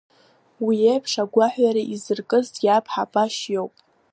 [0.65, 3.73] Уи еиԥш агәаҳәара изыркыз иаб Ҳабашь иоуп.